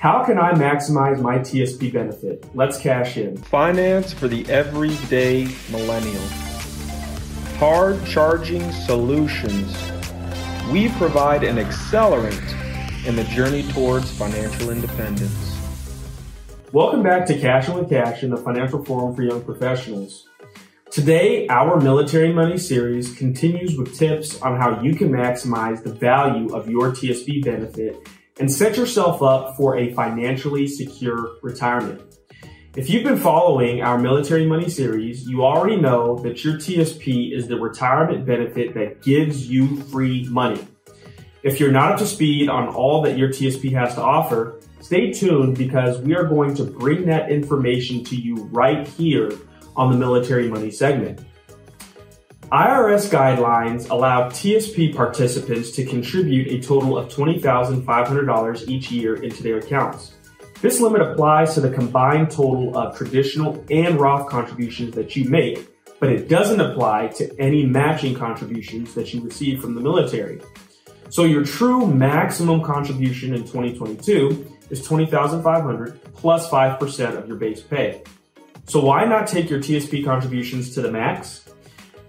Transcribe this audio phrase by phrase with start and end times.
[0.00, 2.46] How can I maximize my TSP benefit?
[2.54, 3.36] Let's cash in.
[3.36, 6.22] Finance for the everyday millennial.
[7.58, 9.76] Hard charging solutions.
[10.70, 15.58] We provide an accelerant in the journey towards financial independence.
[16.72, 20.28] Welcome back to Cash with Cassian the Financial Forum for Young Professionals.
[20.92, 26.54] Today, our Military Money series continues with tips on how you can maximize the value
[26.54, 28.08] of your TSP benefit
[28.38, 32.02] and set yourself up for a financially secure retirement.
[32.76, 37.48] If you've been following our Military Money series, you already know that your TSP is
[37.48, 40.64] the retirement benefit that gives you free money.
[41.42, 45.12] If you're not up to speed on all that your TSP has to offer, stay
[45.12, 49.32] tuned because we are going to bring that information to you right here
[49.74, 51.20] on the Military Money segment.
[52.52, 59.58] IRS guidelines allow TSP participants to contribute a total of $20,500 each year into their
[59.58, 60.14] accounts.
[60.62, 65.68] This limit applies to the combined total of traditional and Roth contributions that you make,
[66.00, 70.40] but it doesn't apply to any matching contributions that you receive from the military.
[71.10, 78.02] So your true maximum contribution in 2022 is $20,500 plus 5% of your base pay.
[78.64, 81.44] So why not take your TSP contributions to the max?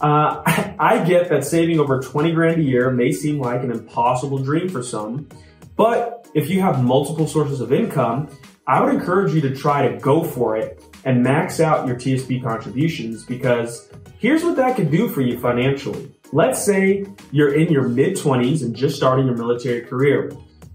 [0.00, 0.42] Uh,
[0.78, 4.68] I get that saving over 20 grand a year may seem like an impossible dream
[4.68, 5.28] for some,
[5.76, 8.28] but if you have multiple sources of income,
[8.66, 12.42] I would encourage you to try to go for it and max out your TSP
[12.42, 16.12] contributions because here's what that could do for you financially.
[16.32, 20.30] Let's say you're in your mid 20s and just starting your military career.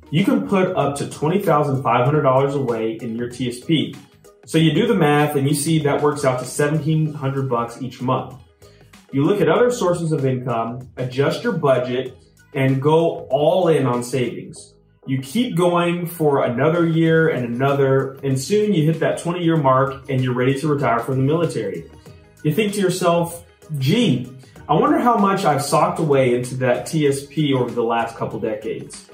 [0.10, 3.96] You can put up to $20,500 away in your TSP.
[4.46, 8.02] So you do the math and you see that works out to 1700 bucks each
[8.02, 8.36] month.
[9.14, 12.18] You look at other sources of income, adjust your budget,
[12.56, 14.74] and go all in on savings.
[15.06, 19.56] You keep going for another year and another, and soon you hit that 20 year
[19.56, 21.86] mark and you're ready to retire from the military.
[22.44, 23.46] You think to yourself,
[23.78, 24.36] gee,
[24.68, 29.12] I wonder how much I've socked away into that TSP over the last couple decades.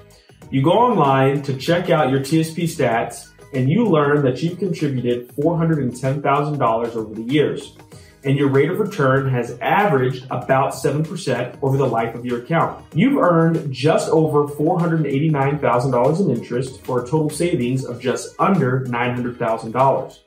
[0.50, 5.36] You go online to check out your TSP stats and you learn that you've contributed
[5.36, 7.76] $410,000 over the years
[8.24, 12.84] and your rate of return has averaged about 7% over the life of your account.
[12.94, 20.20] You've earned just over $489,000 in interest for a total savings of just under $900,000.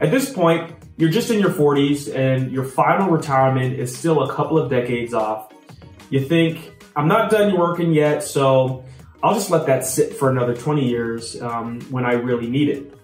[0.00, 4.32] At this point, you're just in your 40s and your final retirement is still a
[4.32, 5.52] couple of decades off.
[6.10, 8.84] You think, I'm not done working yet, so
[9.22, 12.94] I'll just let that sit for another 20 years um, when I really need it.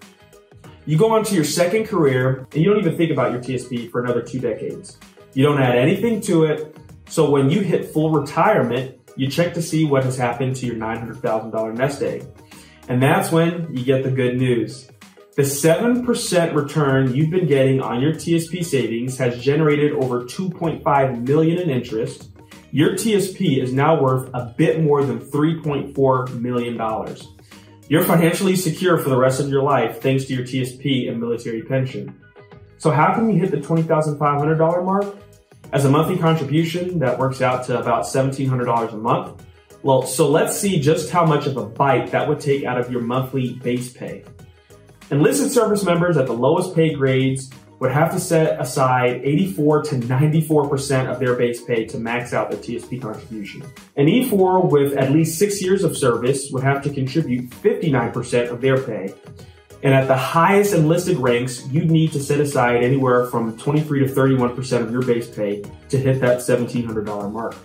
[0.86, 3.90] You go on to your second career and you don't even think about your TSP
[3.90, 4.98] for another two decades.
[5.34, 6.76] You don't add anything to it.
[7.08, 10.76] So when you hit full retirement, you check to see what has happened to your
[10.76, 12.24] $900,000 nest egg.
[12.88, 14.90] And that's when you get the good news.
[15.36, 21.58] The 7% return you've been getting on your TSP savings has generated over 2.5 million
[21.58, 22.30] in interest.
[22.72, 27.28] Your TSP is now worth a bit more than 3.4 million dollars.
[27.90, 31.62] You're financially secure for the rest of your life thanks to your TSP and military
[31.62, 32.22] pension.
[32.78, 35.16] So how can you hit the $20,500 mark?
[35.72, 39.44] As a monthly contribution, that works out to about $1,700 a month.
[39.82, 42.92] Well, so let's see just how much of a bite that would take out of
[42.92, 44.22] your monthly base pay.
[45.10, 47.50] Enlisted service members at the lowest pay grades
[47.80, 52.50] would have to set aside 84 to 94% of their base pay to max out
[52.50, 53.62] their TSP contribution.
[53.96, 58.60] An E4 with at least six years of service would have to contribute 59% of
[58.60, 59.14] their pay.
[59.82, 64.12] And at the highest enlisted ranks, you'd need to set aside anywhere from 23 to
[64.12, 67.56] 31% of your base pay to hit that $1,700 mark.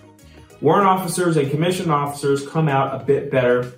[0.62, 3.74] Warrant officers and commissioned officers come out a bit better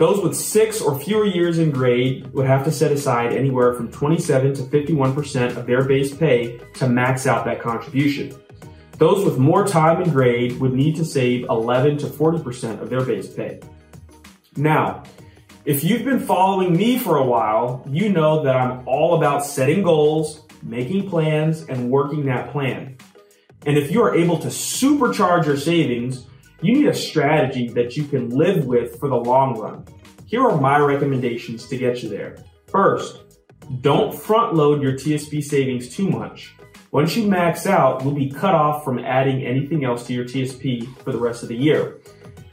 [0.00, 3.92] those with six or fewer years in grade would have to set aside anywhere from
[3.92, 8.34] 27 to 51% of their base pay to max out that contribution.
[8.96, 13.04] Those with more time in grade would need to save 11 to 40% of their
[13.04, 13.60] base pay.
[14.56, 15.02] Now,
[15.66, 19.82] if you've been following me for a while, you know that I'm all about setting
[19.82, 22.96] goals, making plans, and working that plan.
[23.66, 26.26] And if you are able to supercharge your savings,
[26.62, 29.84] you need a strategy that you can live with for the long run.
[30.26, 32.36] Here are my recommendations to get you there.
[32.68, 33.22] First,
[33.80, 36.54] don't front load your TSP savings too much.
[36.92, 40.86] Once you max out, you'll be cut off from adding anything else to your TSP
[41.02, 41.98] for the rest of the year.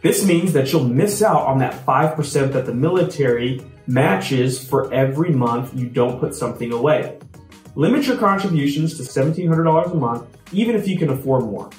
[0.02, 5.32] This means that you'll miss out on that 5% that the military matches for every
[5.32, 7.18] month you don't put something away.
[7.76, 11.70] Limit your contributions to $1,700 a month, even if you can afford more.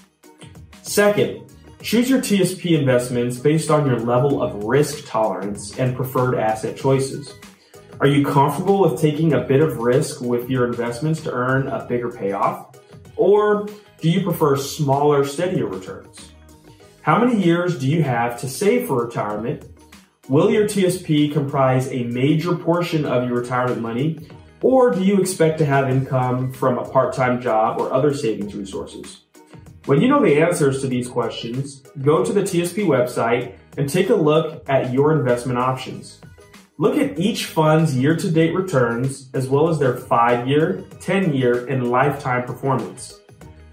[0.82, 1.47] Second,
[1.80, 7.32] Choose your TSP investments based on your level of risk tolerance and preferred asset choices.
[8.00, 11.86] Are you comfortable with taking a bit of risk with your investments to earn a
[11.86, 12.76] bigger payoff?
[13.16, 13.68] Or
[14.00, 16.32] do you prefer smaller, steadier returns?
[17.00, 19.64] How many years do you have to save for retirement?
[20.28, 24.18] Will your TSP comprise a major portion of your retirement money?
[24.62, 28.54] Or do you expect to have income from a part time job or other savings
[28.54, 29.22] resources?
[29.86, 34.10] When you know the answers to these questions, go to the TSP website and take
[34.10, 36.20] a look at your investment options.
[36.76, 41.32] Look at each fund's year to date returns as well as their 5 year, 10
[41.32, 43.18] year, and lifetime performance.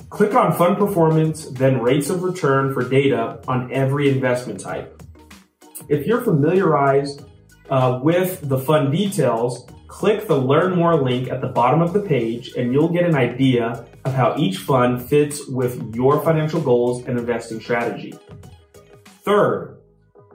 [0.10, 5.04] Click on Fund Performance, then Rates of Return for data on every investment type.
[5.90, 7.25] If you're familiarized
[7.69, 12.00] uh, with the fund details, click the Learn More link at the bottom of the
[12.00, 17.06] page and you'll get an idea of how each fund fits with your financial goals
[17.06, 18.13] and investing strategy.
[19.24, 19.80] Third,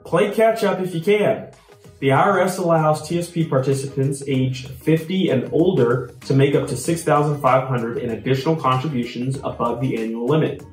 [0.05, 1.51] play catch up if you can.
[1.99, 8.09] The IRS allows TSP participants aged 50 and older to make up to 6,500 in
[8.09, 10.63] additional contributions above the annual limit.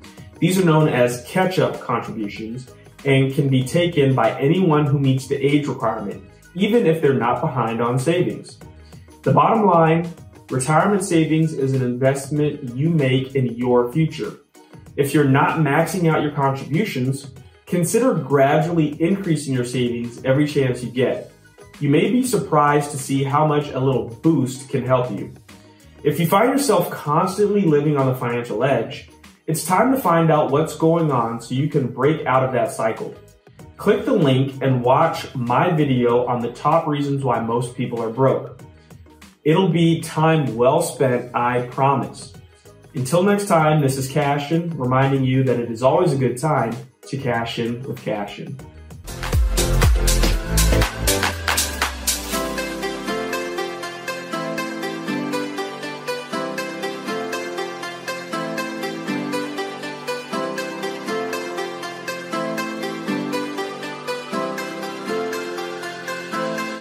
[0.40, 2.72] These are known as catch-up contributions
[3.04, 6.24] and can be taken by anyone who meets the age requirement,
[6.54, 8.58] even if they're not behind on savings.
[9.22, 10.08] The bottom line,
[10.50, 14.40] retirement savings is an investment you make in your future.
[14.96, 17.30] If you're not maxing out your contributions,
[17.68, 21.30] Consider gradually increasing your savings every chance you get.
[21.80, 25.34] You may be surprised to see how much a little boost can help you.
[26.02, 29.10] If you find yourself constantly living on the financial edge,
[29.46, 32.72] it's time to find out what's going on so you can break out of that
[32.72, 33.14] cycle.
[33.76, 38.10] Click the link and watch my video on the top reasons why most people are
[38.10, 38.57] broke.
[39.48, 42.34] It'll be time well spent, I promise.
[42.92, 46.76] Until next time, this is Cassian reminding you that it is always a good time
[47.06, 48.58] to cash in with Cassian.